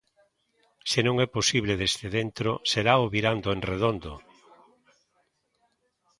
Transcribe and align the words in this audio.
Se 0.91 0.99
non 1.07 1.15
é 1.25 1.27
posible 1.37 1.73
desde 1.83 2.07
dentro 2.17 2.49
serao 2.71 3.03
virando 3.15 3.47
en 3.55 3.59
redondo. 3.71 4.13